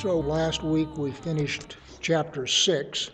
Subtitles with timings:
[0.00, 3.10] So last week we finished chapter 6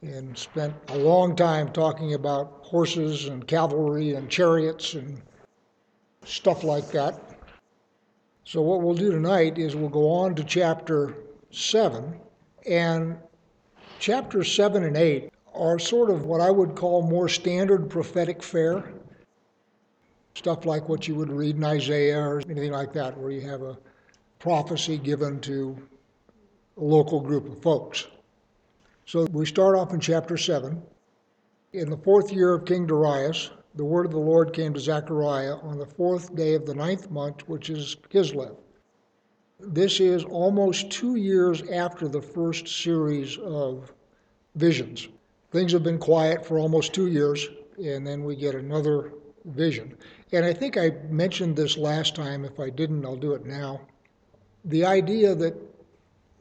[0.00, 5.20] and spent a long time talking about horses and cavalry and chariots and
[6.24, 7.20] stuff like that.
[8.44, 11.14] So, what we'll do tonight is we'll go on to chapter
[11.50, 12.18] 7,
[12.66, 13.18] and
[13.98, 18.94] chapter 7 and 8 are sort of what I would call more standard prophetic fare.
[20.36, 23.60] Stuff like what you would read in Isaiah or anything like that, where you have
[23.60, 23.76] a
[24.38, 25.76] prophecy given to
[26.78, 28.06] local group of folks.
[29.06, 30.80] So we start off in chapter 7.
[31.72, 35.56] In the fourth year of King Darius, the word of the Lord came to Zechariah
[35.56, 38.56] on the fourth day of the ninth month, which is Kislev.
[39.60, 43.92] This is almost two years after the first series of
[44.54, 45.08] visions.
[45.50, 47.48] Things have been quiet for almost two years,
[47.82, 49.12] and then we get another
[49.46, 49.96] vision.
[50.32, 52.44] And I think I mentioned this last time.
[52.44, 53.80] If I didn't, I'll do it now.
[54.64, 55.54] The idea that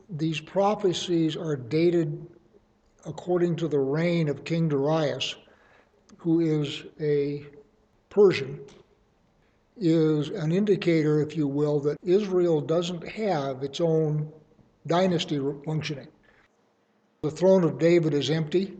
[0.09, 2.25] these prophecies are dated
[3.05, 5.35] according to the reign of King Darius,
[6.17, 7.45] who is a
[8.09, 8.59] Persian,
[9.77, 14.31] is an indicator, if you will, that Israel doesn't have its own
[14.87, 16.07] dynasty functioning.
[17.21, 18.77] The throne of David is empty,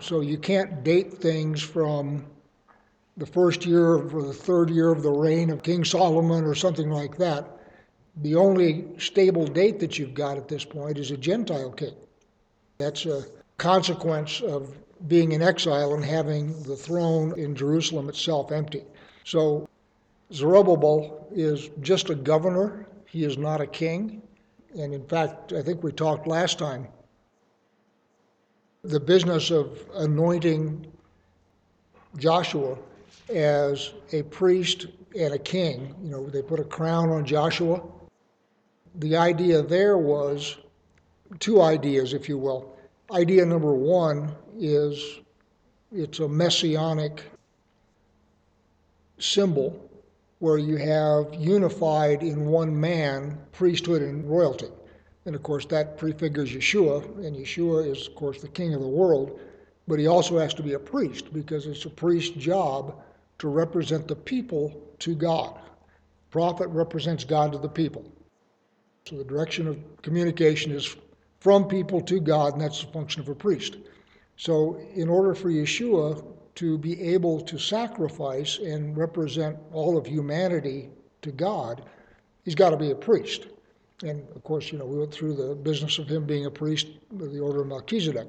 [0.00, 2.26] so you can't date things from
[3.16, 6.90] the first year or the third year of the reign of King Solomon or something
[6.90, 7.58] like that.
[8.18, 11.94] The only stable date that you've got at this point is a Gentile king.
[12.78, 13.24] That's a
[13.58, 14.76] consequence of
[15.08, 18.84] being in exile and having the throne in Jerusalem itself empty.
[19.24, 19.68] So
[20.32, 24.22] Zerubbabel is just a governor, he is not a king.
[24.76, 26.88] And in fact, I think we talked last time.
[28.82, 30.86] The business of anointing
[32.18, 32.76] Joshua
[33.32, 34.86] as a priest
[35.18, 37.82] and a king, you know, they put a crown on Joshua.
[38.96, 40.56] The idea there was
[41.40, 42.76] two ideas, if you will.
[43.10, 45.20] Idea number one is
[45.92, 47.22] it's a messianic
[49.18, 49.80] symbol
[50.38, 54.68] where you have unified in one man priesthood and royalty.
[55.26, 58.88] And of course, that prefigures Yeshua, and Yeshua is, of course, the king of the
[58.88, 59.40] world,
[59.88, 62.94] but he also has to be a priest because it's a priest's job
[63.38, 65.58] to represent the people to God.
[66.30, 68.04] Prophet represents God to the people.
[69.06, 70.96] So the direction of communication is
[71.40, 73.76] from people to God, and that's the function of a priest.
[74.38, 80.88] So, in order for Yeshua to be able to sacrifice and represent all of humanity
[81.20, 81.84] to God,
[82.44, 83.46] he's got to be a priest.
[84.02, 86.88] And of course, you know, we went through the business of him being a priest
[87.10, 88.28] with the order of Melchizedek.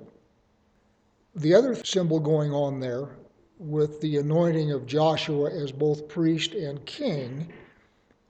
[1.36, 3.16] The other symbol going on there
[3.58, 7.52] with the anointing of Joshua as both priest and king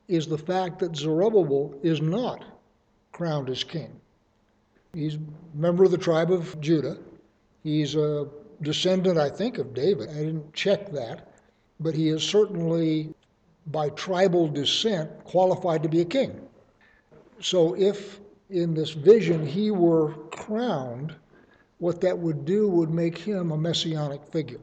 [0.07, 2.43] is the fact that Zerubbabel is not
[3.11, 3.99] crowned as king.
[4.93, 5.19] He's a
[5.53, 6.97] member of the tribe of Judah.
[7.63, 8.27] He's a
[8.61, 10.09] descendant, I think, of David.
[10.09, 11.33] I didn't check that,
[11.79, 13.13] but he is certainly,
[13.67, 16.39] by tribal descent, qualified to be a king.
[17.39, 21.15] So if in this vision he were crowned,
[21.79, 24.61] what that would do would make him a messianic figure.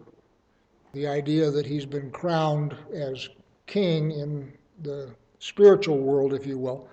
[0.94, 3.28] The idea that he's been crowned as
[3.66, 4.52] king in
[4.82, 5.10] the
[5.42, 6.88] spiritual world, if you will,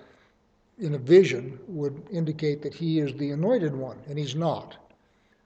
[0.80, 4.76] in a vision would indicate that he is the anointed one, and he's not.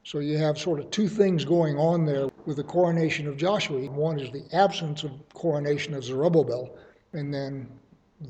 [0.04, 3.90] So you have sort of two things going on there with the coronation of Joshua.
[3.90, 6.74] One is the absence of coronation of Zerubbabel,
[7.12, 7.68] and then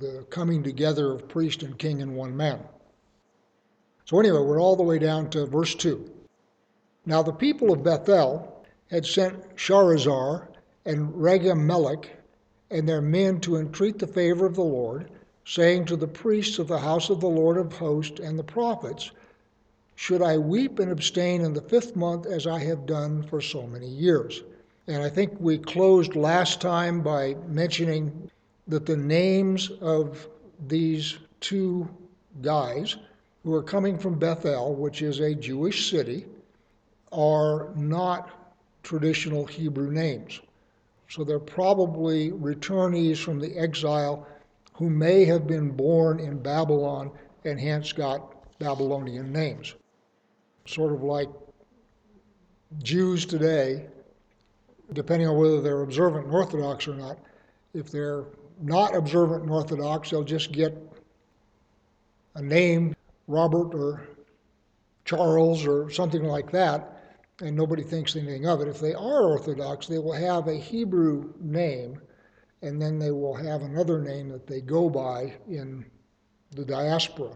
[0.00, 2.58] the coming together of priest and king in one man.
[4.06, 6.10] So, anyway, we're all the way down to verse 2.
[7.06, 10.48] Now, the people of Bethel had sent Sharezer
[10.84, 12.10] and Regem Melech
[12.70, 15.10] and their men to entreat the favor of the Lord
[15.44, 19.10] saying to the priests of the house of the Lord of hosts and the prophets,
[19.94, 23.66] Should I weep and abstain in the fifth month as I have done for so
[23.66, 24.43] many years?
[24.87, 28.31] And I think we closed last time by mentioning
[28.69, 30.26] that the names of
[30.66, 31.88] these two
[32.43, 32.96] guys
[33.43, 36.26] who are coming from Bethel, which is a Jewish city,
[37.12, 38.31] are not
[38.82, 40.40] traditional Hebrew names.
[41.14, 44.26] So they're probably returnees from the exile
[44.72, 47.12] who may have been born in Babylon
[47.44, 49.76] and hence got Babylonian names.
[50.66, 51.28] Sort of like
[52.82, 53.87] Jews today,
[54.93, 57.20] depending on whether they're observant and Orthodox or not,
[57.75, 58.25] if they're
[58.61, 60.76] not observant and Orthodox, they'll just get
[62.34, 62.93] a name,
[63.28, 64.02] Robert or
[65.05, 66.94] Charles or something like that,
[67.40, 68.69] and nobody thinks anything of it.
[68.69, 72.00] If they are Orthodox, they will have a Hebrew name
[72.64, 75.84] and then they will have another name that they go by in
[76.52, 77.34] the diaspora.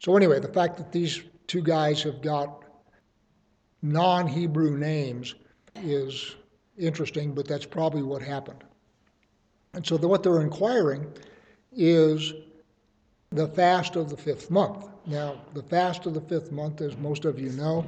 [0.00, 2.64] So, anyway, the fact that these two guys have got
[3.80, 5.34] non Hebrew names
[5.76, 6.36] is
[6.76, 8.64] interesting, but that's probably what happened.
[9.72, 11.10] And so, the, what they're inquiring
[11.72, 12.34] is
[13.30, 14.88] the fast of the fifth month.
[15.06, 17.86] Now, the fast of the fifth month, as most of you know,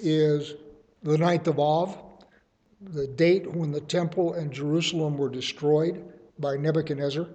[0.00, 0.54] is
[1.04, 1.96] the ninth of Av,
[2.80, 6.02] the date when the temple and Jerusalem were destroyed
[6.38, 7.28] by Nebuchadnezzar.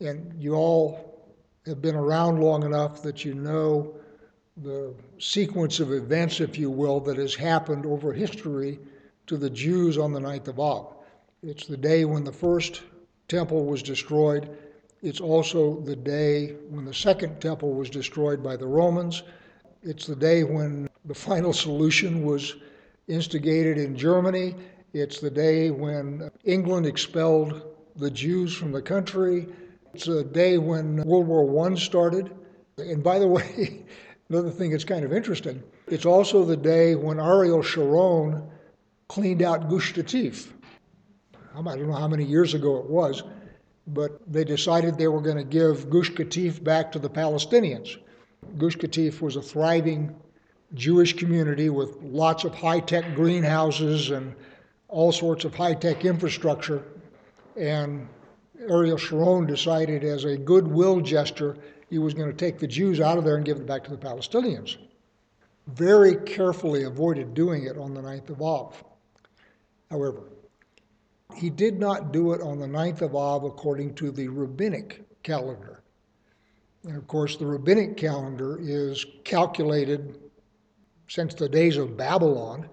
[0.00, 1.26] And you all
[1.66, 3.94] have been around long enough that you know
[4.56, 8.78] the sequence of events, if you will, that has happened over history
[9.26, 10.94] to the Jews on the ninth of Av.
[11.42, 12.82] It's the day when the first
[13.26, 14.56] temple was destroyed.
[15.02, 19.22] It's also the day when the second temple was destroyed by the Romans.
[19.82, 22.56] It's the day when the final solution was
[23.08, 24.54] instigated in Germany.
[24.92, 27.62] It's the day when England expelled
[27.96, 29.48] the Jews from the country.
[29.94, 32.30] It's the day when World War I started.
[32.78, 33.84] And by the way,
[34.28, 38.48] another thing that's kind of interesting, it's also the day when Ariel Sharon
[39.08, 40.48] cleaned out Gush Katif.
[41.54, 43.22] I don't know how many years ago it was,
[43.88, 47.96] but they decided they were going to give Gush Katif back to the Palestinians.
[48.58, 50.14] Gush Katif was a thriving
[50.74, 54.34] Jewish community with lots of high tech greenhouses and
[54.88, 56.84] all sorts of high tech infrastructure.
[57.56, 58.08] And
[58.60, 61.56] Ariel Sharon decided, as a goodwill gesture,
[61.88, 63.90] he was going to take the Jews out of there and give it back to
[63.90, 64.76] the Palestinians.
[65.68, 68.84] Very carefully avoided doing it on the 9th of Av.
[69.90, 70.24] However,
[71.36, 75.82] he did not do it on the 9th of Av according to the rabbinic calendar.
[76.84, 80.18] And of course, the rabbinic calendar is calculated
[81.08, 82.68] since the days of Babylon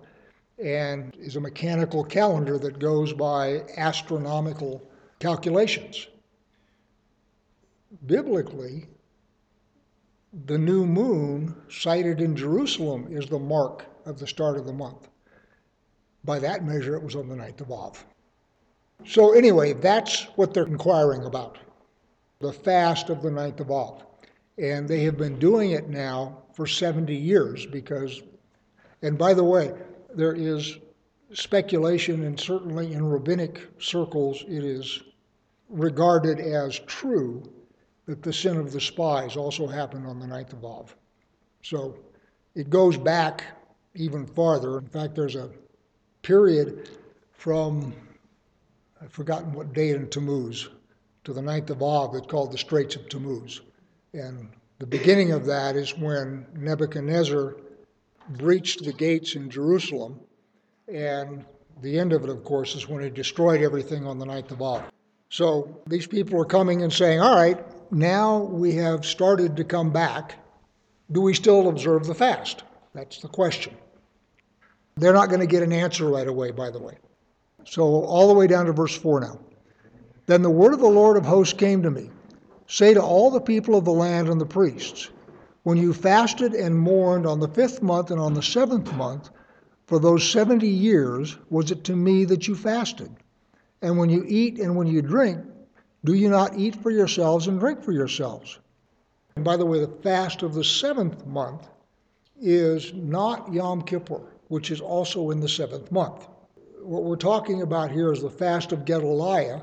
[0.63, 4.81] and is a mechanical calendar that goes by astronomical
[5.19, 6.07] calculations.
[8.05, 8.87] Biblically,
[10.45, 15.07] the new moon sighted in Jerusalem is the mark of the start of the month.
[16.23, 18.03] By that measure, it was on the ninth of Av.
[19.05, 21.57] So, anyway, that's what they're inquiring about
[22.39, 24.03] the fast of the ninth of Av.
[24.57, 28.23] And they have been doing it now for 70 years because,
[29.01, 29.73] and by the way,
[30.15, 30.77] there is
[31.33, 35.03] speculation, and certainly in rabbinic circles, it is
[35.69, 37.43] regarded as true
[38.05, 40.95] that the sin of the spies also happened on the 9th of Av.
[41.61, 41.97] So
[42.53, 43.43] it goes back
[43.95, 44.77] even farther.
[44.77, 45.49] In fact, there's a
[46.21, 46.89] period
[47.33, 47.93] from,
[49.01, 50.69] I've forgotten what date in Tammuz,
[51.25, 53.61] to the 9th of Av that's called the Straits of Tammuz.
[54.13, 54.47] And
[54.79, 57.55] the beginning of that is when Nebuchadnezzar
[58.29, 60.19] breached the gates in Jerusalem,
[60.87, 61.45] and
[61.81, 64.61] the end of it, of course, is when he destroyed everything on the 9th of
[64.61, 64.83] Av.
[65.29, 69.91] So these people are coming and saying, all right, now we have started to come
[69.91, 70.35] back.
[71.11, 72.63] Do we still observe the fast?
[72.93, 73.75] That's the question.
[74.95, 76.97] They're not going to get an answer right away, by the way.
[77.65, 79.39] So, all the way down to verse 4 now.
[80.25, 82.09] Then the word of the Lord of hosts came to me
[82.67, 85.09] Say to all the people of the land and the priests,
[85.63, 89.29] when you fasted and mourned on the fifth month and on the seventh month,
[89.85, 93.15] for those seventy years was it to me that you fasted.
[93.81, 95.45] And when you eat and when you drink,
[96.03, 98.59] do you not eat for yourselves and drink for yourselves?
[99.35, 101.67] And by the way, the fast of the seventh month
[102.39, 106.27] is not Yom Kippur, which is also in the seventh month.
[106.81, 109.61] What we're talking about here is the fast of Gedaliah,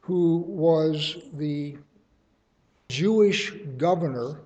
[0.00, 1.76] who was the
[2.88, 4.40] Jewish governor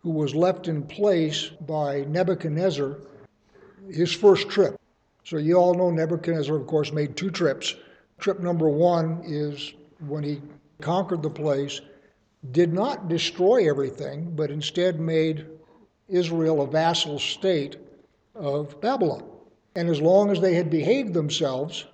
[0.00, 2.98] who was left in place by Nebuchadnezzar
[3.90, 4.76] his first trip.
[5.24, 7.74] So you all know Nebuchadnezzar, of course, made two trips.
[8.18, 9.72] Trip number one is
[10.06, 10.40] when he
[10.80, 11.80] conquered the place,
[12.50, 15.46] did not destroy everything, but instead made
[16.08, 17.76] Israel a vassal state
[18.34, 19.24] of Babylon.
[19.76, 21.86] And as long as they had behaved themselves,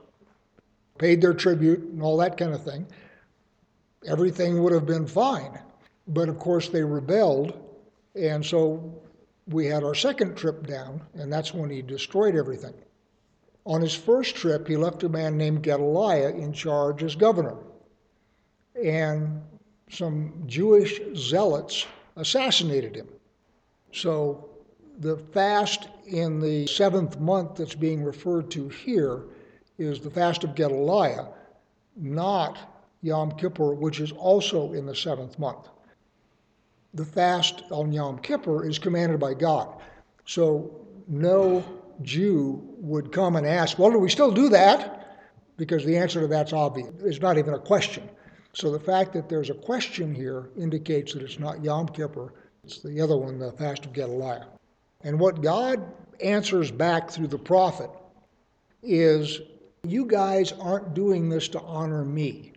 [0.99, 2.87] paid their tribute, and all that kind of thing,
[4.07, 5.59] everything would have been fine.
[6.09, 7.53] But of course, they rebelled,
[8.15, 9.03] and so
[9.47, 12.75] we had our second trip down, and that's when he destroyed everything.
[13.67, 17.57] On his first trip, he left a man named Gedaliah in charge as governor.
[18.83, 19.43] And
[19.91, 21.87] some Jewish zealots
[22.17, 23.09] assassinated him.
[23.93, 24.49] So
[25.01, 29.25] the fast in the seventh month that's being referred to here
[29.77, 31.27] is the fast of Gedaliah,
[31.97, 32.59] not
[33.03, 35.69] Yom Kippur, which is also in the seventh month
[36.99, 39.81] the fast on Yom Kippur is commanded by God.
[40.27, 41.65] So no
[42.03, 45.25] Jew would come and ask, well, do we still do that?
[45.57, 46.91] Because the answer to that's obvious.
[47.03, 48.09] It's not even a question.
[48.53, 52.83] So the fact that there's a question here indicates that it's not Yom Kippur, It's
[52.83, 54.47] the other one, the fast of Gedaliah.
[55.03, 55.81] And what God
[56.21, 57.91] answers back through the prophet
[58.83, 59.41] is
[59.85, 62.53] you guys aren't doing this to honor me.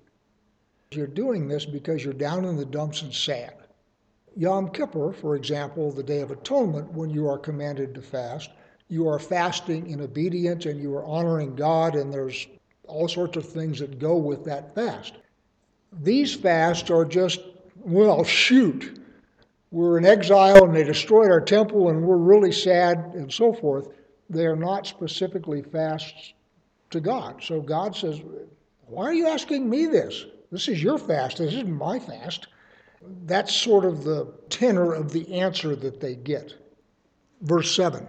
[0.92, 3.61] You're doing this because you're down in the dumps and sad.
[4.36, 8.50] Yom Kippur, for example, the Day of Atonement, when you are commanded to fast,
[8.88, 12.48] you are fasting in obedience and you are honoring God, and there's
[12.88, 15.14] all sorts of things that go with that fast.
[16.02, 17.42] These fasts are just,
[17.76, 19.00] well, shoot.
[19.72, 23.88] We're in exile and they destroyed our temple and we're really sad and so forth.
[24.30, 26.34] They are not specifically fasts
[26.90, 27.42] to God.
[27.42, 28.22] So God says,
[28.88, 30.26] Why are you asking me this?
[30.52, 31.38] This is your fast.
[31.38, 32.48] This isn't my fast.
[33.26, 36.54] That's sort of the tenor of the answer that they get.
[37.42, 38.08] Verse 7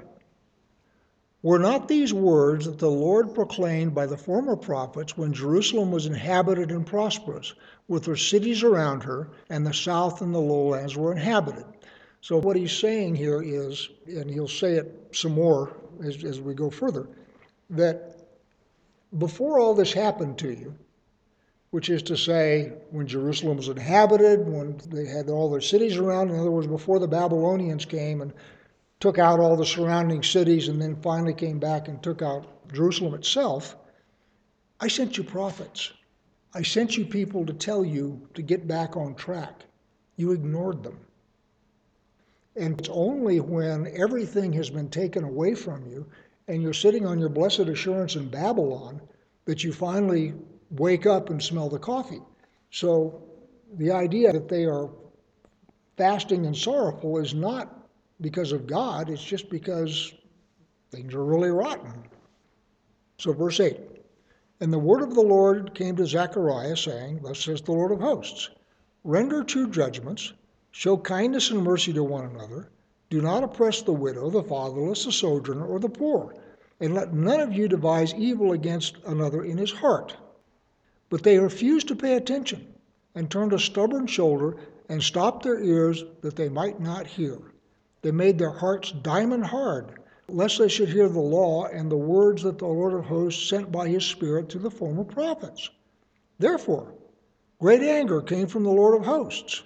[1.43, 6.07] Were not these words that the Lord proclaimed by the former prophets when Jerusalem was
[6.07, 7.55] inhabited and prosperous,
[7.89, 11.65] with her cities around her, and the south and the lowlands were inhabited?
[12.21, 16.55] So, what he's saying here is, and he'll say it some more as, as we
[16.55, 17.09] go further,
[17.71, 18.29] that
[19.19, 20.75] before all this happened to you,
[21.73, 26.29] which is to say, when Jerusalem was inhabited, when they had all their cities around,
[26.29, 28.31] in other words, before the Babylonians came and
[29.01, 33.15] took out all the surrounding cities and then finally came back and took out Jerusalem
[33.15, 33.75] itself,
[34.81, 35.93] I sent you prophets.
[36.53, 39.65] I sent you people to tell you to get back on track.
[40.17, 40.99] You ignored them.
[42.55, 46.07] And it's only when everything has been taken away from you
[46.49, 49.01] and you're sitting on your blessed assurance in Babylon
[49.47, 50.35] that you finally
[50.73, 52.23] wake up and smell the coffee.
[52.71, 53.23] So
[53.75, 54.91] the idea that they are
[55.97, 57.79] fasting and sorrowful is not
[58.21, 60.13] because of God, it's just because
[60.91, 62.05] things are really rotten.
[63.19, 63.79] So, verse 8
[64.61, 68.01] And the word of the Lord came to Zechariah, saying, Thus says the Lord of
[68.01, 68.51] hosts,
[69.05, 70.33] Render true judgments,
[70.71, 72.71] show kindness and mercy to one another,
[73.11, 76.35] do not oppress the widow, the fatherless, the sojourner, or the poor,
[76.81, 80.17] and let none of you devise evil against another in his heart.
[81.13, 82.73] But they refused to pay attention
[83.15, 84.57] and turned a stubborn shoulder
[84.89, 87.37] and stopped their ears that they might not hear.
[88.01, 92.43] They made their hearts diamond hard, lest they should hear the law and the words
[92.45, 95.69] that the Lord of hosts sent by his Spirit to the former prophets.
[96.39, 96.95] Therefore,
[97.61, 99.65] great anger came from the Lord of hosts.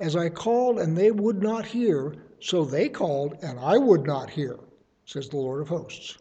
[0.00, 4.30] As I called and they would not hear, so they called and I would not
[4.30, 4.58] hear,
[5.04, 6.18] says the Lord of hosts.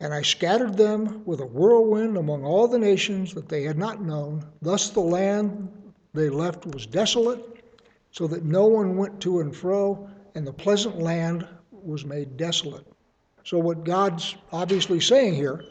[0.00, 4.02] And I scattered them with a whirlwind among all the nations that they had not
[4.02, 4.44] known.
[4.60, 5.68] Thus the land
[6.12, 7.62] they left was desolate,
[8.10, 12.86] so that no one went to and fro, and the pleasant land was made desolate.
[13.44, 15.64] So, what God's obviously saying here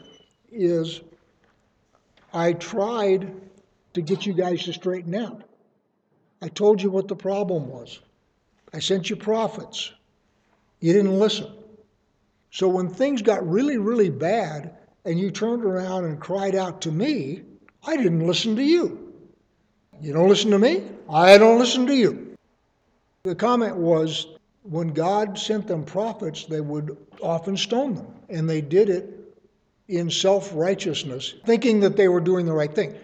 [0.52, 1.00] is,
[2.32, 3.32] I tried
[3.94, 5.42] to get you guys to straighten out.
[6.42, 8.00] I told you what the problem was.
[8.72, 9.92] I sent you prophets.
[10.80, 11.50] You didn't listen.
[12.54, 16.92] So when things got really, really bad and you turned around and cried out to
[16.92, 17.42] me,
[17.84, 19.12] I didn't listen to you.
[20.00, 22.36] You don't listen to me, I don't listen to you.
[23.24, 24.28] The comment was
[24.62, 28.06] when God sent them prophets, they would often stone them.
[28.28, 29.34] And they did it
[29.88, 32.94] in self righteousness, thinking that they were doing the right thing.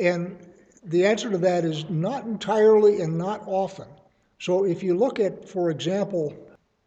[0.00, 0.36] And
[0.82, 3.86] the answer to that is not entirely and not often.
[4.40, 6.34] So if you look at, for example,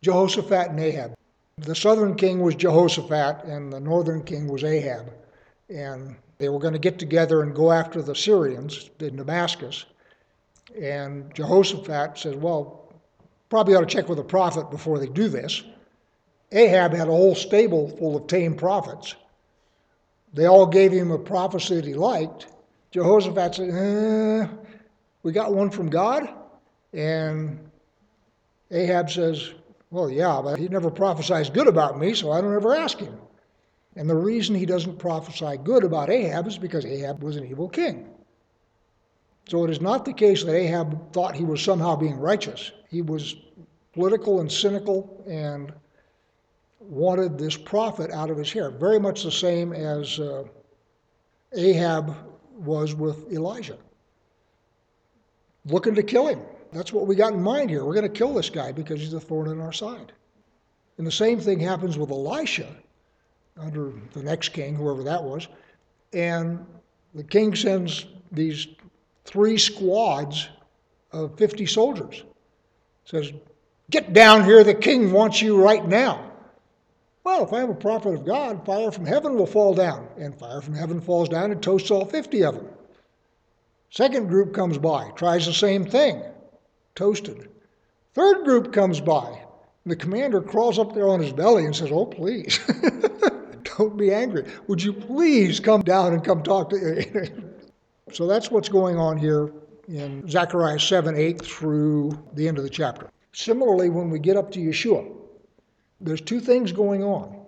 [0.01, 1.13] Jehoshaphat and Ahab,
[1.63, 5.11] the southern king was Jehoshaphat, and the northern king was Ahab.
[5.69, 9.85] And they were going to get together and go after the Syrians in Damascus.
[10.79, 12.93] And Jehoshaphat says, Well,
[13.49, 15.63] probably ought to check with a prophet before they do this.
[16.51, 19.15] Ahab had a whole stable full of tame prophets.
[20.33, 22.47] They all gave him a prophecy that he liked.
[22.91, 24.47] Jehoshaphat said, eh,
[25.23, 26.29] We got one from God.
[26.93, 27.69] And
[28.71, 29.53] Ahab says,
[29.91, 33.17] well, yeah, but he never prophesies good about me, so I don't ever ask him.
[33.95, 37.67] And the reason he doesn't prophesy good about Ahab is because Ahab was an evil
[37.67, 38.07] king.
[39.49, 42.71] So it is not the case that Ahab thought he was somehow being righteous.
[42.87, 43.35] He was
[43.93, 45.73] political and cynical and
[46.79, 50.43] wanted this prophet out of his hair, very much the same as uh,
[51.53, 52.15] Ahab
[52.55, 53.77] was with Elijah,
[55.65, 56.41] looking to kill him.
[56.71, 57.83] That's what we got in mind here.
[57.83, 60.11] We're going to kill this guy because he's a thorn in our side.
[60.97, 62.67] And the same thing happens with Elisha
[63.57, 65.47] under the next king, whoever that was.
[66.13, 66.65] And
[67.15, 68.67] the king sends these
[69.25, 70.49] three squads
[71.11, 72.23] of 50 soldiers.
[73.05, 73.31] Says,
[73.89, 76.31] Get down here, the king wants you right now.
[77.23, 80.07] Well, if I am a prophet of God, fire from heaven will fall down.
[80.17, 82.67] And fire from heaven falls down and toasts all 50 of them.
[83.89, 86.21] Second group comes by, tries the same thing
[86.95, 87.49] toasted.
[88.13, 89.27] Third group comes by.
[89.83, 92.59] And The commander crawls up there on his belly and says, Oh, please,
[93.77, 94.45] don't be angry.
[94.67, 97.31] Would you please come down and come talk to
[98.11, 99.51] so that's what's going on here
[99.87, 103.09] in Zechariah 7 8 through the end of the chapter.
[103.33, 105.15] Similarly, when we get up to Yeshua,
[105.99, 107.45] there's two things going on.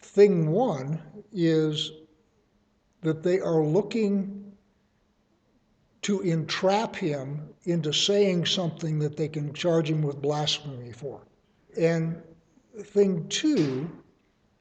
[0.00, 1.02] Thing one
[1.32, 1.92] is
[3.02, 4.43] that they are looking
[6.04, 11.22] to entrap him into saying something that they can charge him with blasphemy for.
[11.80, 12.22] And
[12.78, 13.90] thing two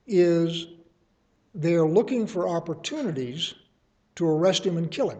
[0.08, 0.68] is
[1.54, 3.56] they're looking for opportunities
[4.16, 5.20] to arrest him and kill him.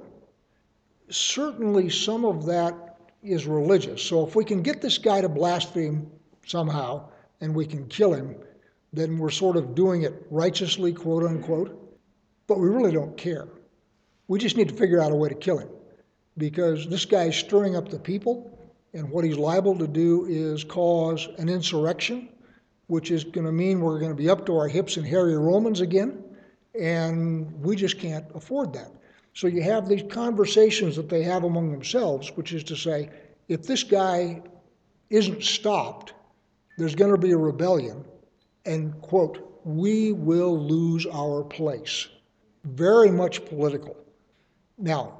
[1.10, 4.02] Certainly, some of that is religious.
[4.02, 6.10] So, if we can get this guy to blaspheme
[6.46, 7.10] somehow
[7.42, 8.38] and we can kill him,
[8.94, 11.78] then we're sort of doing it righteously, quote unquote.
[12.48, 13.50] But we really don't care.
[14.30, 15.68] We just need to figure out a way to kill him
[16.38, 18.58] because this guy's stirring up the people,
[18.94, 22.30] and what he's liable to do is cause an insurrection,
[22.88, 25.38] which is going to mean we're going to be up to our hips in hairy
[25.38, 26.24] Romans again,
[26.80, 28.92] and we just can't afford that.
[29.34, 33.10] So you have these conversations that they have among themselves, which is to say,
[33.48, 34.42] if this guy
[35.10, 36.14] isn't stopped,
[36.78, 38.06] there's going to be a rebellion,
[38.66, 42.08] and, quote, we will lose our place.
[42.64, 43.96] Very much political.
[44.78, 45.20] Now,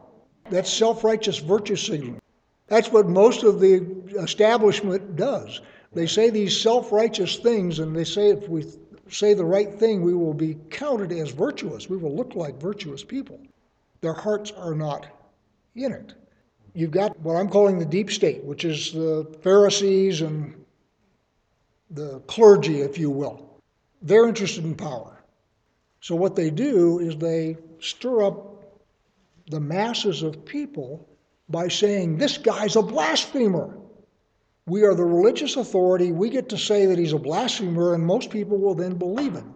[0.50, 2.22] that's self righteous virtue signaling.
[2.68, 3.86] That's what most of the
[4.18, 5.62] establishment does.
[5.94, 8.66] They say these self righteous things, and they say if we
[9.10, 11.90] say the right thing, we will be counted as virtuous.
[11.90, 13.40] We will look like virtuous people.
[14.02, 15.08] Their hearts are not
[15.76, 16.14] in it.
[16.74, 20.66] You've got what I'm calling the deep state, which is the Pharisees and
[21.92, 23.62] the clergy, if you will.
[24.02, 25.24] They're interested in power.
[26.02, 28.53] So what they do is they stir up
[29.48, 31.08] the masses of people
[31.50, 33.78] by saying, This guy's a blasphemer.
[34.66, 36.12] We are the religious authority.
[36.12, 39.54] We get to say that he's a blasphemer, and most people will then believe him.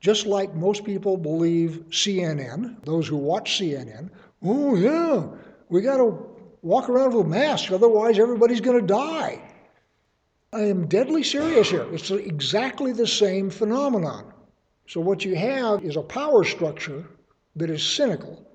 [0.00, 4.10] Just like most people believe CNN, those who watch CNN,
[4.44, 5.26] oh, yeah,
[5.68, 6.26] we got to
[6.62, 9.42] walk around with a mask, otherwise, everybody's going to die.
[10.52, 11.86] I am deadly serious here.
[11.92, 14.32] It's exactly the same phenomenon.
[14.86, 17.04] So, what you have is a power structure
[17.56, 18.53] that is cynical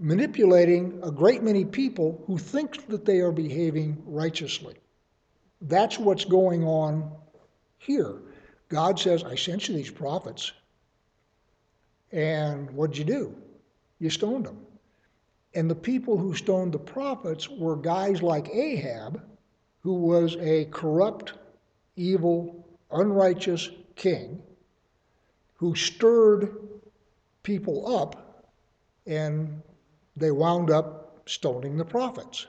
[0.00, 4.74] manipulating a great many people who think that they are behaving righteously.
[5.60, 7.12] That's what's going on
[7.78, 8.16] here.
[8.68, 10.52] God says, I sent you these prophets.
[12.12, 13.36] And what'd you do?
[13.98, 14.66] You stoned them.
[15.54, 19.22] And the people who stoned the prophets were guys like Ahab,
[19.80, 21.34] who was a corrupt,
[21.96, 24.42] evil, unrighteous king
[25.60, 26.56] who stirred
[27.42, 28.46] people up
[29.06, 29.62] and
[30.16, 32.46] they wound up stoning the prophets.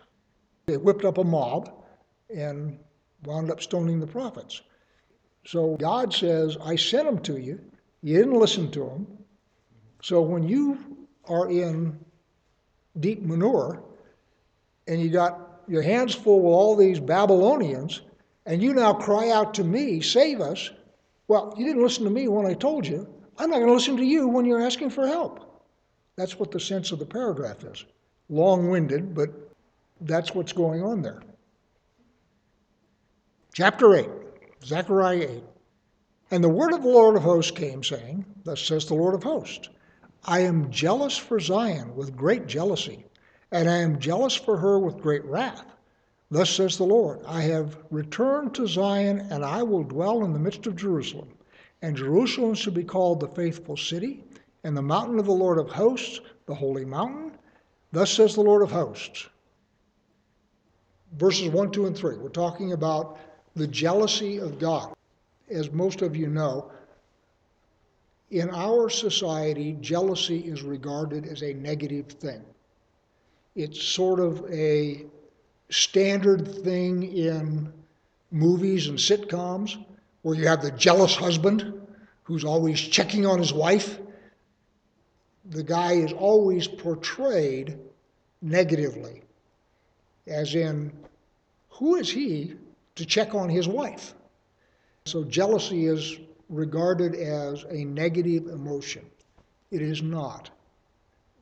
[0.66, 1.72] They whipped up a mob
[2.34, 2.80] and
[3.24, 4.62] wound up stoning the prophets.
[5.46, 7.60] So God says, I sent them to you.
[8.04, 9.08] You didn't listen to them.
[10.02, 12.00] So when you are in
[13.00, 13.84] deep manure
[14.88, 18.02] and you got your hands full with all these Babylonians,
[18.46, 20.72] and you now cry out to me, save us,
[21.28, 23.08] well, you didn't listen to me when I told you.
[23.38, 25.51] I'm not going to listen to you when you're asking for help.
[26.22, 27.84] That's what the sense of the paragraph is.
[28.30, 29.32] Long winded, but
[30.02, 31.24] that's what's going on there.
[33.56, 34.08] Chapter 8,
[34.64, 35.44] Zechariah 8.
[36.30, 39.24] And the word of the Lord of hosts came, saying, Thus says the Lord of
[39.24, 39.70] hosts,
[40.24, 43.04] I am jealous for Zion with great jealousy,
[43.52, 45.66] and I am jealous for her with great wrath.
[46.30, 50.40] Thus says the Lord, I have returned to Zion, and I will dwell in the
[50.40, 51.30] midst of Jerusalem.
[51.82, 54.24] And Jerusalem shall be called the faithful city,
[54.64, 57.32] and the mountain of the Lord of hosts, the holy mountain.
[57.92, 59.28] Thus says the Lord of hosts.
[61.18, 62.18] Verses 1, 2, and 3.
[62.18, 63.20] We're talking about
[63.56, 64.94] the jealousy of God.
[65.50, 66.72] As most of you know,
[68.30, 72.42] in our society, jealousy is regarded as a negative thing.
[73.56, 75.06] It's sort of a
[75.70, 77.74] standard thing in
[78.32, 79.84] movies and sitcoms
[80.22, 81.82] where you have the jealous husband
[82.24, 84.00] who's always checking on his wife
[85.50, 87.78] the guy is always portrayed
[88.42, 89.22] negatively,
[90.28, 90.92] as in,
[91.70, 92.56] who is he
[92.96, 94.14] to check on his wife?
[95.06, 99.06] So jealousy is regarded as a negative emotion.
[99.72, 100.50] It is not.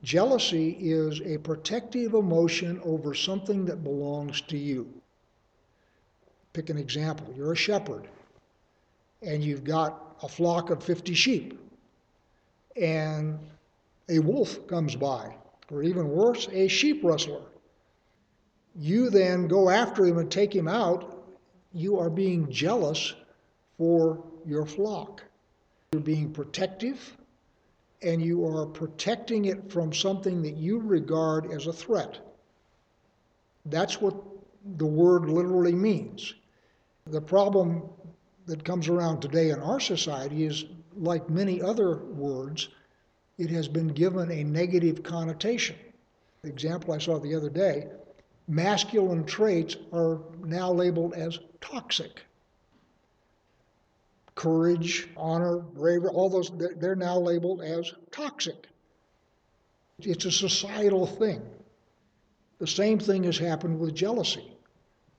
[0.02, 4.88] Jealousy is a protective emotion over something that belongs to you.
[6.52, 7.34] Pick an example.
[7.36, 8.08] You're a shepherd,
[9.20, 11.58] and you've got a flock of 50 sheep.
[12.76, 13.38] And
[14.10, 15.34] a wolf comes by,
[15.70, 17.42] or even worse, a sheep rustler.
[18.76, 21.24] you then go after him and take him out,
[21.72, 23.14] you are being jealous
[23.78, 25.22] for your flock.
[25.92, 27.16] You're being protective,
[28.02, 32.18] and you are protecting it from something that you regard as a threat.
[33.66, 34.14] That's what
[34.76, 36.34] the word literally means.
[37.06, 37.82] The problem
[38.46, 40.64] that comes around today in our society is
[40.96, 42.68] like many other words,
[43.40, 45.74] it has been given a negative connotation.
[46.42, 47.86] The example I saw the other day
[48.46, 52.20] masculine traits are now labeled as toxic.
[54.34, 58.68] Courage, honor, bravery, all those, they're now labeled as toxic.
[60.00, 61.40] It's a societal thing.
[62.58, 64.52] The same thing has happened with jealousy,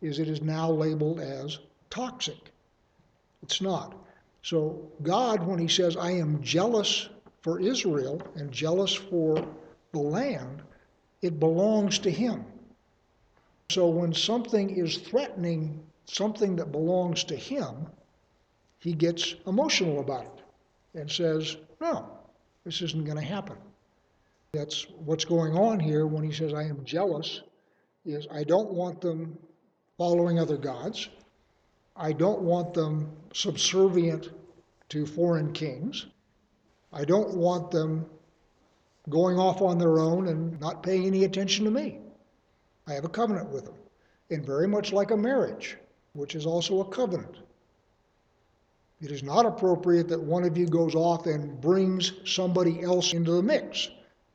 [0.01, 1.57] is it is now labeled as
[1.89, 2.51] toxic.
[3.41, 3.95] It's not.
[4.43, 7.09] So God, when he says, I am jealous
[7.41, 9.45] for Israel and jealous for
[9.91, 10.61] the land,
[11.21, 12.45] it belongs to him.
[13.69, 17.87] So when something is threatening something that belongs to him,
[18.79, 22.09] he gets emotional about it and says, No,
[22.63, 23.57] this isn't going to happen.
[24.53, 27.41] That's what's going on here when he says, I am jealous,
[28.05, 29.37] is I don't want them
[29.97, 31.09] following other gods.
[31.95, 34.29] I don't want them subservient
[34.89, 36.07] to foreign kings.
[36.93, 38.05] I don't want them
[39.09, 41.99] going off on their own and not paying any attention to me.
[42.87, 43.75] I have a covenant with them.
[44.29, 45.77] And very much like a marriage,
[46.13, 47.37] which is also a covenant.
[49.01, 53.31] It is not appropriate that one of you goes off and brings somebody else into
[53.31, 53.89] the mix,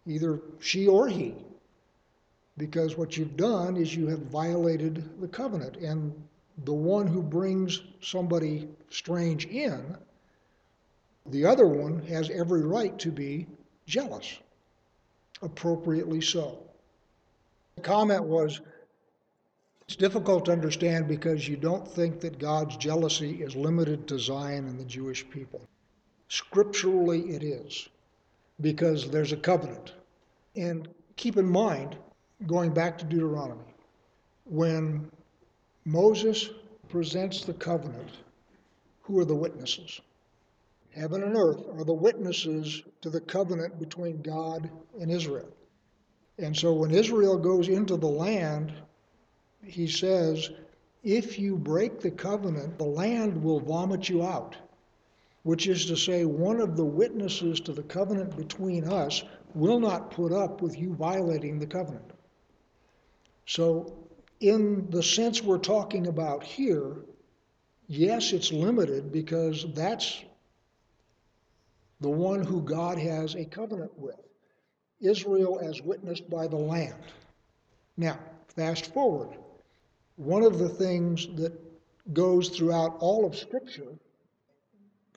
[0.06, 1.34] either she or he,
[2.58, 5.76] because what you've done is you have violated the covenant.
[5.76, 6.12] And
[6.64, 9.96] the one who brings somebody strange in,
[11.30, 13.46] the other one has every right to be
[13.86, 14.38] jealous,
[15.42, 16.62] appropriately so.
[17.76, 18.60] The comment was
[19.86, 24.66] it's difficult to understand because you don't think that God's jealousy is limited to Zion
[24.66, 25.60] and the Jewish people.
[26.28, 27.88] Scripturally, it is
[28.60, 29.92] because there's a covenant.
[30.56, 31.96] And keep in mind,
[32.46, 33.74] going back to Deuteronomy,
[34.44, 35.08] when
[35.84, 36.50] Moses
[36.88, 38.10] presents the covenant,
[39.02, 40.00] who are the witnesses?
[40.96, 45.52] Heaven and earth are the witnesses to the covenant between God and Israel.
[46.38, 48.72] And so when Israel goes into the land,
[49.62, 50.50] he says,
[51.04, 54.56] if you break the covenant, the land will vomit you out.
[55.42, 59.22] Which is to say, one of the witnesses to the covenant between us
[59.54, 62.10] will not put up with you violating the covenant.
[63.46, 63.94] So,
[64.40, 66.96] in the sense we're talking about here,
[67.86, 70.24] yes, it's limited because that's
[72.00, 74.16] the one who God has a covenant with.
[75.00, 77.02] Israel as witnessed by the land.
[77.96, 78.18] Now,
[78.54, 79.36] fast forward.
[80.16, 81.52] One of the things that
[82.12, 83.98] goes throughout all of Scripture,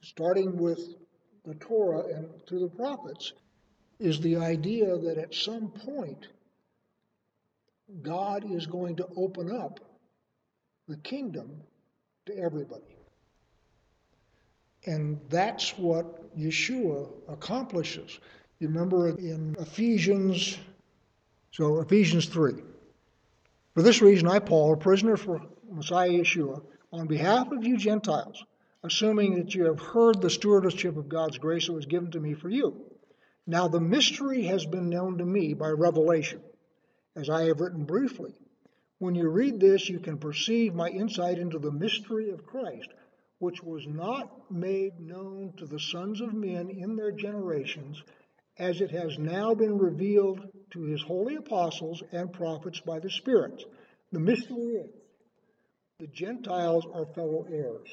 [0.01, 0.95] starting with
[1.45, 3.33] the Torah and through the prophets,
[3.99, 6.27] is the idea that at some point
[8.01, 9.79] God is going to open up
[10.87, 11.61] the kingdom
[12.25, 12.95] to everybody.
[14.85, 18.19] And that's what Yeshua accomplishes.
[18.59, 20.57] You remember in Ephesians,
[21.51, 22.53] so Ephesians 3.
[23.73, 26.61] For this reason, I, Paul, a prisoner for Messiah Yeshua,
[26.91, 28.43] on behalf of you Gentiles,
[28.83, 32.33] assuming that you have heard the stewardship of God's grace that was given to me
[32.33, 32.85] for you.
[33.45, 36.41] Now the mystery has been known to me by revelation,
[37.15, 38.33] as I have written briefly.
[38.99, 42.89] When you read this, you can perceive my insight into the mystery of Christ,
[43.39, 48.01] which was not made known to the sons of men in their generations
[48.57, 53.63] as it has now been revealed to his holy apostles and prophets by the Spirit.
[54.11, 54.89] The mystery is
[55.99, 57.89] the Gentiles are fellow heirs,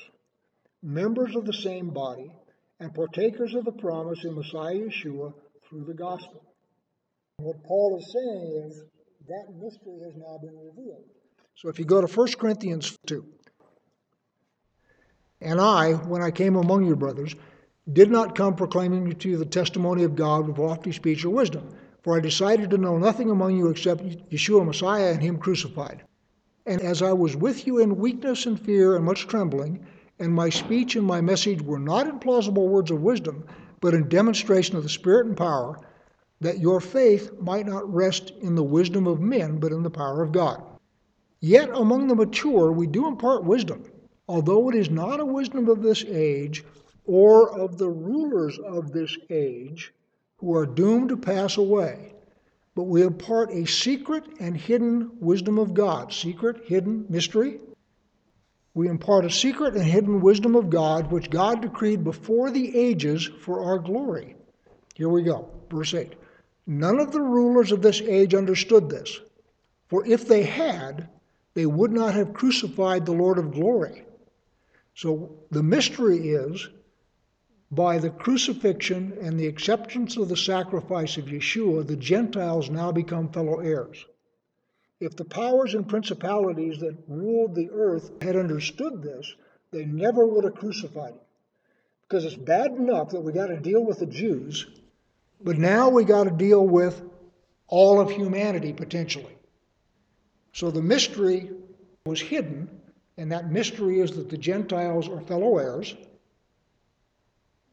[0.82, 2.30] members of the same body,
[2.78, 5.32] and partakers of the promise in Messiah Yeshua
[5.68, 6.42] through the gospel.
[7.38, 8.85] What Paul is saying is
[9.28, 11.04] that mystery has now been revealed.
[11.56, 13.24] So if you go to 1 Corinthians 2,
[15.40, 17.35] and I, when I came among you, brothers,
[17.92, 21.68] did not come proclaiming to you the testimony of God with lofty speech or wisdom,
[22.03, 26.03] for I decided to know nothing among you except Yeshua Messiah and Him crucified.
[26.64, 29.87] And as I was with you in weakness and fear and much trembling,
[30.18, 33.44] and my speech and my message were not in plausible words of wisdom,
[33.81, 35.79] but in demonstration of the Spirit and power,
[36.40, 40.22] that your faith might not rest in the wisdom of men, but in the power
[40.22, 40.62] of God.
[41.40, 43.85] Yet among the mature we do impart wisdom,
[44.28, 46.64] although it is not a wisdom of this age
[47.04, 49.92] or of the rulers of this age
[50.38, 52.12] who are doomed to pass away.
[52.76, 56.12] but we impart a secret and hidden wisdom of God.
[56.12, 57.58] Secret, hidden, mystery.
[58.74, 63.24] We impart a secret and hidden wisdom of God, which God decreed before the ages
[63.40, 64.36] for our glory.
[64.94, 66.14] Here we go, verse 8.
[66.66, 69.20] None of the rulers of this age understood this,
[69.88, 71.08] for if they had,
[71.54, 74.04] they would not have crucified the Lord of glory.
[74.96, 76.68] So the mystery is
[77.70, 83.28] by the crucifixion and the acceptance of the sacrifice of Yeshua, the Gentiles now become
[83.28, 84.06] fellow heirs.
[84.98, 89.35] If the powers and principalities that ruled the earth had understood this,
[89.70, 91.20] they never would have crucified him.
[92.09, 94.66] Because it's bad enough that we got to deal with the Jews,
[95.42, 97.02] but now we got to deal with
[97.66, 99.37] all of humanity potentially.
[100.54, 101.50] So the mystery
[102.06, 102.70] was hidden,
[103.18, 105.94] and that mystery is that the Gentiles are fellow heirs.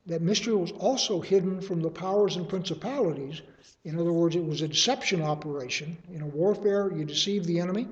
[0.06, 3.42] That mystery was also hidden from the powers and principalities.
[3.86, 5.98] In other words, it was a deception operation.
[6.14, 7.88] In a warfare, you deceive the enemy.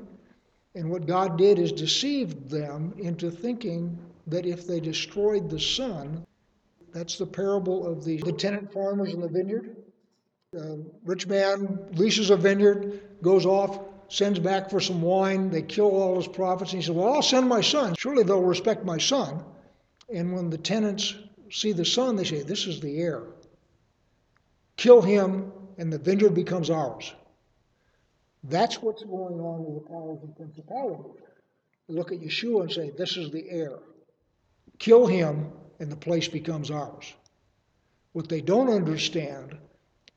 [0.75, 6.25] And what God did is deceived them into thinking that if they destroyed the son,
[6.93, 9.75] that's the parable of the, the tenant farmers in the vineyard.
[11.05, 13.79] Rich man leases a vineyard, goes off,
[14.11, 15.49] sends back for some wine.
[15.49, 16.73] They kill all his prophets.
[16.73, 17.95] And he says, Well, I'll send my son.
[17.97, 19.43] Surely they'll respect my son.
[20.13, 21.15] And when the tenants
[21.49, 23.23] see the son, they say, This is the heir.
[24.75, 27.13] Kill him, and the vineyard becomes ours.
[28.43, 31.21] That's what's going on with the powers and principalities.
[31.87, 33.79] Look at Yeshua and say, This is the heir.
[34.77, 37.13] Kill him, and the place becomes ours.
[38.11, 39.57] What they don't understand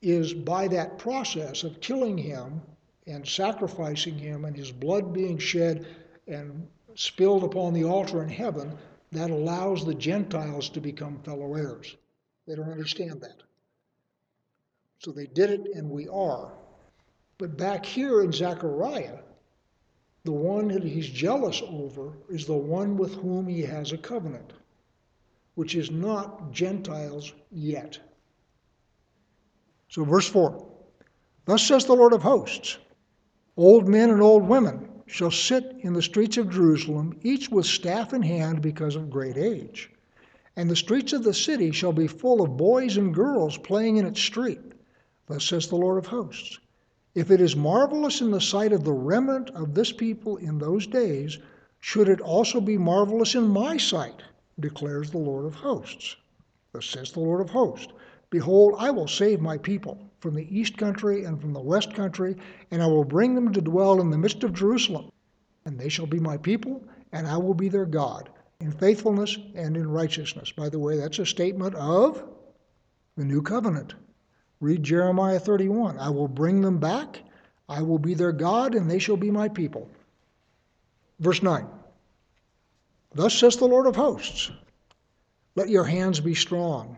[0.02, 2.60] is by that process of killing him
[3.06, 5.86] and sacrificing him and his blood being shed
[6.26, 8.76] and spilled upon the altar in heaven,
[9.12, 11.96] that allows the Gentiles to become fellow heirs.
[12.46, 13.42] They don't understand that.
[14.98, 16.52] So they did it, and we are.
[17.38, 19.18] But back here in Zechariah,
[20.24, 24.52] the one that he's jealous over is the one with whom he has a covenant,
[25.54, 27.98] which is not Gentiles yet.
[29.88, 30.66] So, verse 4
[31.44, 32.78] Thus says the Lord of hosts
[33.56, 38.12] Old men and old women shall sit in the streets of Jerusalem, each with staff
[38.12, 39.92] in hand because of great age.
[40.56, 44.06] And the streets of the city shall be full of boys and girls playing in
[44.06, 44.60] its street.
[45.26, 46.58] Thus says the Lord of hosts.
[47.14, 50.88] If it is marvelous in the sight of the remnant of this people in those
[50.88, 51.38] days,
[51.78, 54.20] should it also be marvelous in my sight,
[54.58, 56.16] declares the Lord of hosts.
[56.72, 57.92] Thus says the Lord of hosts.
[58.30, 62.34] Behold, I will save my people from the east country and from the west country,
[62.70, 65.12] and I will bring them to dwell in the midst of Jerusalem.
[65.66, 66.82] And they shall be my people,
[67.12, 70.50] and I will be their God, in faithfulness and in righteousness.
[70.50, 72.24] By the way, that's a statement of
[73.18, 73.96] the new covenant.
[74.60, 75.98] Read Jeremiah 31.
[75.98, 77.20] I will bring them back,
[77.68, 79.90] I will be their God, and they shall be my people.
[81.20, 81.66] Verse 9
[83.14, 84.50] Thus says the Lord of hosts
[85.54, 86.96] Let your hands be strong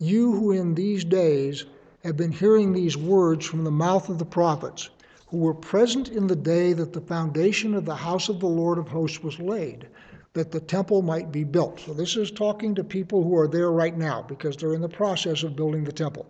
[0.00, 1.66] you who in these days
[2.04, 4.88] have been hearing these words from the mouth of the prophets,
[5.26, 8.78] who were present in the day that the foundation of the house of the Lord
[8.78, 9.86] of hosts was laid,
[10.32, 11.78] that the temple might be built.
[11.80, 14.88] So this is talking to people who are there right now because they're in the
[14.88, 16.26] process of building the temple.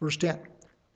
[0.00, 0.38] Verse 10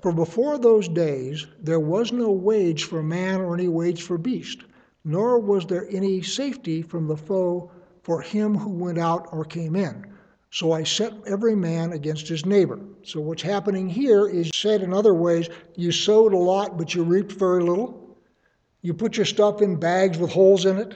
[0.00, 4.62] For before those days there was no wage for man or any wage for beast,
[5.04, 7.70] nor was there any safety from the foe
[8.02, 10.06] for him who went out or came in
[10.54, 12.78] so I set every man against his neighbor.
[13.02, 17.02] So what's happening here is said in other ways you sowed a lot, but you
[17.02, 18.16] reaped very little.
[18.80, 20.94] You put your stuff in bags with holes in it.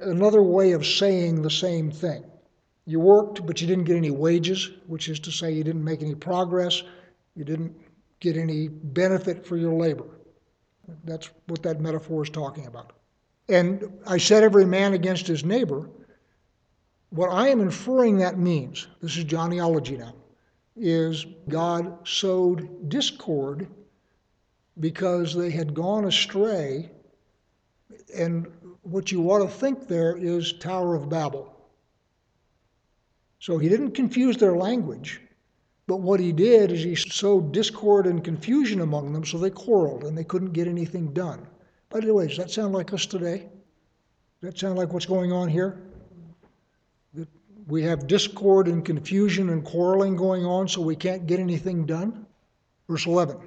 [0.00, 2.22] Another way of saying the same thing.
[2.84, 6.02] You worked, but you didn't get any wages, which is to say you didn't make
[6.02, 6.82] any progress.
[7.34, 7.74] You didn't
[8.20, 10.18] get any benefit for your labor.
[11.04, 12.92] That's what that metaphor is talking about.
[13.48, 15.88] And I set every man against his neighbor.
[17.12, 20.14] What I am inferring that means, this is Johnnyology now,
[20.74, 23.68] is God sowed discord
[24.80, 26.90] because they had gone astray.
[28.16, 28.46] And
[28.80, 31.54] what you ought to think there is Tower of Babel.
[33.40, 35.20] So he didn't confuse their language,
[35.86, 40.04] but what he did is he sowed discord and confusion among them so they quarreled
[40.04, 41.46] and they couldn't get anything done.
[41.90, 43.50] By the way, does that sound like us today?
[44.40, 45.91] Does that sound like what's going on here?
[47.66, 52.26] We have discord and confusion and quarreling going on, so we can't get anything done.
[52.88, 53.38] Verse 11.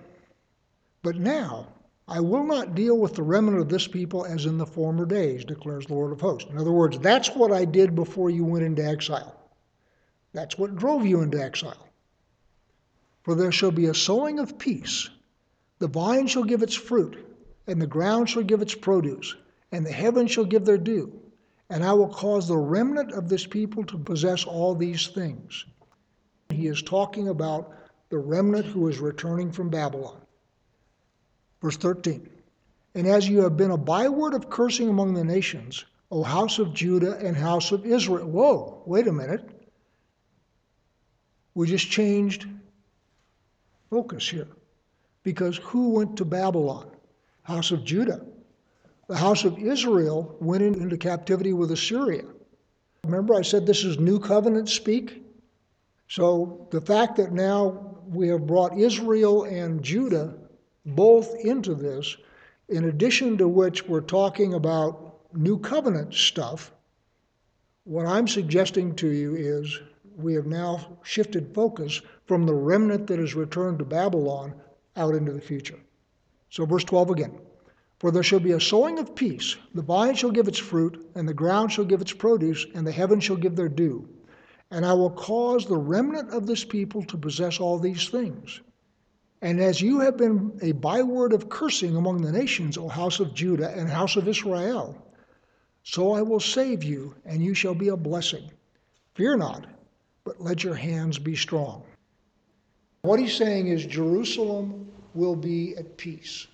[1.01, 1.67] But now
[2.07, 5.43] I will not deal with the remnant of this people as in the former days,
[5.43, 6.49] declares the Lord of hosts.
[6.49, 9.35] In other words, that's what I did before you went into exile.
[10.33, 11.87] That's what drove you into exile.
[13.23, 15.09] For there shall be a sowing of peace
[15.79, 17.17] The vine shall give its fruit,
[17.67, 19.35] and the ground shall give its produce,
[19.71, 21.19] and the heavens shall give their due.
[21.69, 25.65] And I will cause the remnant of this people to possess all these things.
[26.49, 27.73] He is talking about
[28.09, 30.21] the remnant who is returning from Babylon.
[31.61, 32.29] Verse 13
[32.93, 36.73] And as you have been a byword of cursing among the nations, O house of
[36.73, 38.27] Judah and house of Israel.
[38.27, 39.49] Whoa, wait a minute.
[41.55, 42.47] We just changed
[43.89, 44.47] focus here.
[45.23, 46.91] Because who went to Babylon?
[47.41, 48.25] House of Judah.
[49.07, 52.23] The house of Israel went into captivity with Assyria.
[53.03, 55.23] Remember, I said this is new covenant speak?
[56.07, 60.35] So the fact that now we have brought Israel and Judah
[60.85, 62.17] both into this,
[62.69, 66.71] in addition to which we're talking about new covenant stuff,
[67.83, 69.79] what I'm suggesting to you is
[70.17, 74.55] we have now shifted focus from the remnant that is returned to Babylon
[74.95, 75.79] out into the future.
[76.49, 77.39] So, verse 12 again.
[77.99, 79.55] For there shall be a sowing of peace.
[79.73, 82.91] The vine shall give its fruit, and the ground shall give its produce, and the
[82.91, 84.07] heavens shall give their dew.
[84.71, 88.59] And I will cause the remnant of this people to possess all these things.
[89.41, 93.33] And as you have been a byword of cursing among the nations, O house of
[93.33, 95.01] Judah and house of Israel,
[95.83, 98.49] so I will save you, and you shall be a blessing.
[99.13, 99.67] Fear not,
[100.23, 101.83] but let your hands be strong.
[103.03, 106.47] What he's saying is Jerusalem will be at peace.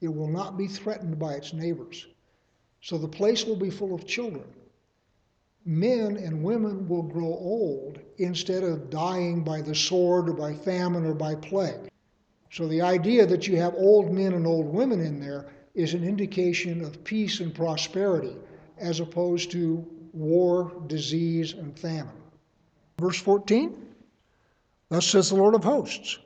[0.00, 2.06] It will not be threatened by its neighbors.
[2.80, 4.44] So the place will be full of children.
[5.64, 11.04] Men and women will grow old instead of dying by the sword or by famine
[11.04, 11.90] or by plague.
[12.50, 16.04] So the idea that you have old men and old women in there is an
[16.04, 18.36] indication of peace and prosperity
[18.78, 22.16] as opposed to war, disease, and famine.
[22.98, 23.86] Verse 14
[24.88, 26.18] Thus says the Lord of hosts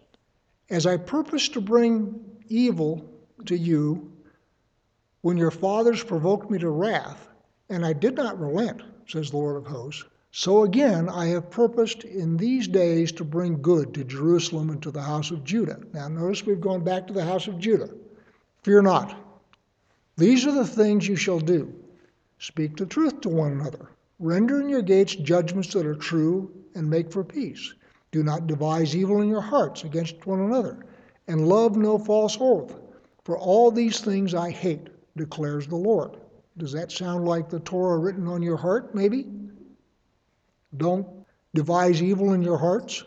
[0.70, 3.04] As I purpose to bring evil
[3.46, 4.12] to you
[5.22, 7.28] when your fathers provoked me to wrath,
[7.68, 12.04] and I did not relent, says the Lord of hosts, so again I have purposed
[12.04, 15.80] in these days to bring good to Jerusalem and to the house of Judah.
[15.92, 17.90] Now notice we've gone back to the house of Judah.
[18.62, 19.16] Fear not.
[20.16, 21.72] These are the things you shall do.
[22.38, 23.90] Speak the truth to one another.
[24.18, 27.74] Render in your gates judgments that are true and make for peace.
[28.10, 30.84] Do not devise evil in your hearts against one another,
[31.28, 32.74] and love no false oath.
[33.24, 36.16] For all these things I hate, declares the Lord.
[36.56, 39.26] Does that sound like the Torah written on your heart, maybe?
[40.76, 41.06] Don't
[41.54, 43.04] devise evil in your hearts.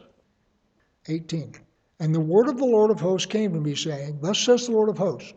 [1.08, 1.54] 18.
[2.00, 4.74] And the word of the Lord of hosts came to me, saying, Thus says the
[4.74, 5.34] Lord of hosts,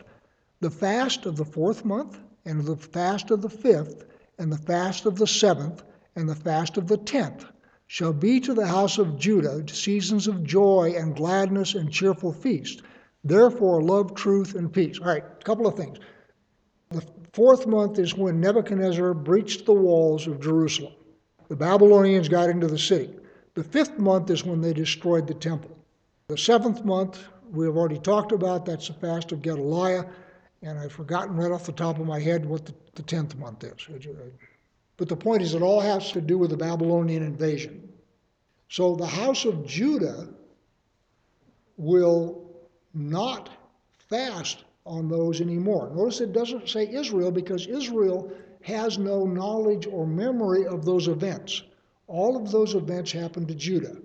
[0.61, 4.07] the fast of the fourth month, and the fast of the fifth,
[4.39, 5.83] and the fast of the seventh,
[6.17, 7.45] and the fast of the tenth
[7.87, 12.83] shall be to the house of Judah seasons of joy and gladness and cheerful feast.
[13.29, 14.99] Therefore, love truth and peace.
[14.99, 15.99] All right, a couple of things.
[16.89, 20.95] The fourth month is when Nebuchadnezzar breached the walls of Jerusalem.
[21.49, 23.15] The Babylonians got into the city.
[23.55, 25.77] The fifth month is when they destroyed the temple.
[26.29, 30.07] The seventh month, we have already talked about, that's the fast of Gedaliah,
[30.63, 33.63] and I've forgotten right off the top of my head what the, the tenth month
[33.63, 33.89] is.
[34.97, 37.93] But the point is, it all has to do with the Babylonian invasion.
[38.71, 40.29] So the house of Judah
[41.77, 42.48] will
[42.99, 43.49] not
[44.09, 45.91] fast on those anymore.
[45.95, 48.33] Notice it doesn't say Israel because Israel
[48.63, 51.63] has no knowledge or memory of those events.
[52.07, 53.97] All of those events happened to Judah.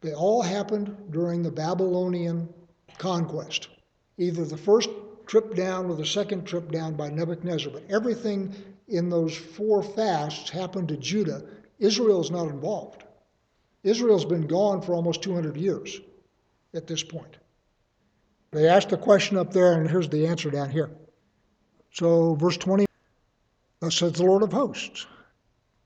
[0.00, 2.48] They all happened during the Babylonian
[2.98, 3.68] conquest,
[4.18, 4.90] either the first
[5.26, 7.72] trip down or the second trip down by Nebuchadnezzar.
[7.72, 8.52] But everything
[8.88, 11.44] in those four fasts happened to Judah.
[11.78, 13.04] Israel is not involved.
[13.84, 16.00] Israel's been gone for almost 200 years
[16.74, 17.36] at this point.
[18.52, 20.90] They asked the question up there, and here's the answer down here.
[21.90, 22.84] So, verse 20,
[23.80, 25.06] thus says the Lord of hosts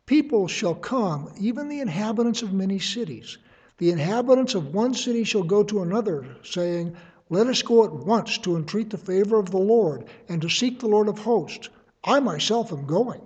[0.07, 3.39] People shall come, even the inhabitants of many cities.
[3.79, 6.97] The inhabitants of one city shall go to another, saying,
[7.31, 10.81] Let us go at once to entreat the favor of the Lord, and to seek
[10.81, 11.69] the Lord of hosts.
[12.03, 13.21] I myself am going.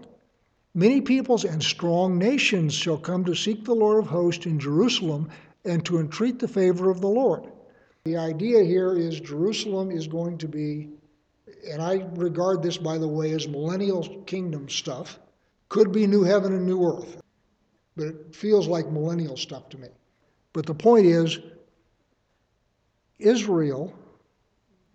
[0.75, 5.31] Many peoples and strong nations shall come to seek the Lord of hosts in Jerusalem
[5.65, 7.51] and to entreat the favor of the Lord.
[8.05, 10.89] The idea here is Jerusalem is going to be,
[11.71, 15.19] and I regard this, by the way, as millennial kingdom stuff,
[15.69, 17.21] could be new heaven and new earth,
[17.97, 19.89] but it feels like millennial stuff to me.
[20.53, 21.39] But the point is,
[23.19, 23.93] Israel,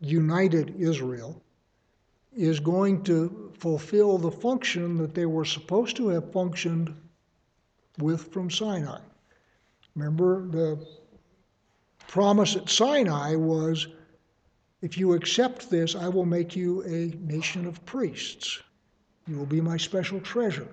[0.01, 1.41] united Israel,
[2.35, 6.93] is going to fulfill the function that they were supposed to have functioned
[7.99, 8.99] with from Sinai.
[9.95, 10.85] Remember, the
[12.07, 13.87] promise at Sinai was
[14.81, 18.61] If you accept this, I will make you a nation of priests.
[19.27, 20.67] You will be my special treasure.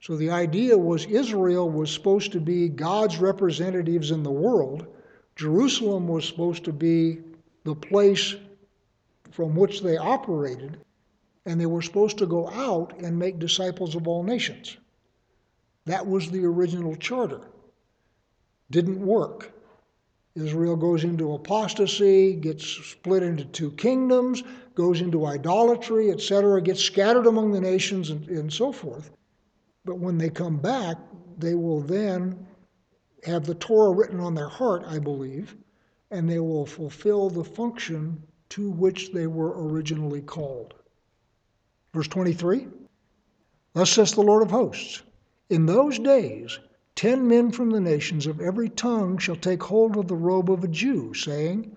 [0.00, 4.86] So the idea was Israel was supposed to be God's representatives in the world.
[5.34, 7.18] Jerusalem was supposed to be
[7.64, 8.36] the place
[9.32, 10.78] from which they operated,
[11.46, 14.76] and they were supposed to go out and make disciples of all nations.
[15.86, 17.40] That was the original charter.
[18.70, 19.52] Didn't work.
[20.38, 27.26] Israel goes into apostasy, gets split into two kingdoms, goes into idolatry, etc., gets scattered
[27.26, 29.10] among the nations, and, and so forth.
[29.84, 30.96] But when they come back,
[31.38, 32.46] they will then
[33.24, 35.56] have the Torah written on their heart, I believe,
[36.10, 40.74] and they will fulfill the function to which they were originally called.
[41.92, 42.68] Verse 23
[43.74, 45.02] Thus says the Lord of hosts
[45.50, 46.58] In those days,
[46.98, 50.64] ten men from the nations of every tongue shall take hold of the robe of
[50.64, 51.70] a Jew, saying,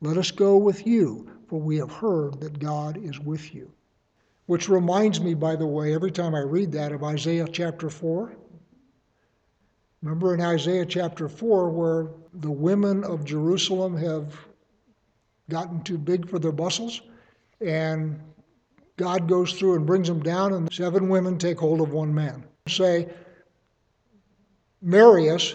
[0.00, 3.70] Let us go with you, for we have heard that God is with you.
[4.46, 8.32] Which reminds me, by the way, every time I read that of Isaiah chapter 4.
[10.00, 14.34] Remember in Isaiah chapter 4, where the women of Jerusalem have
[15.50, 17.02] gotten too big for their bustles,
[17.60, 18.18] and
[18.96, 22.42] God goes through and brings them down, and seven women take hold of one man.
[22.68, 23.10] Say,
[24.82, 25.54] marry us.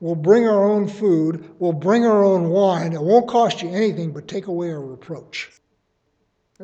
[0.00, 1.50] We'll bring our own food.
[1.58, 2.94] We'll bring our own wine.
[2.94, 5.50] It won't cost you anything but take away our reproach.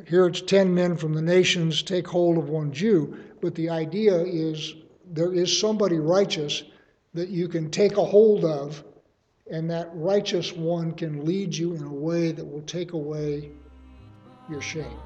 [0.06, 4.14] Here it's 10 men from the nations take hold of one Jew, but the idea
[4.14, 4.74] is
[5.10, 6.62] there is somebody righteous
[7.14, 8.84] that you can take a hold of,
[9.50, 13.50] and that righteous one can lead you in a way that will take away
[14.50, 14.98] your shame.